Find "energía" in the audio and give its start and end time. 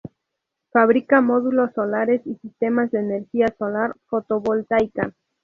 3.01-3.53